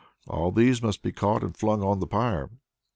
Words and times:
All 0.27 0.51
these 0.51 0.81
must 0.81 1.03
be 1.03 1.11
caught 1.11 1.43
and 1.43 1.55
flung 1.55 1.83
on 1.83 1.99
the 1.99 2.07
pyre. 2.07 2.49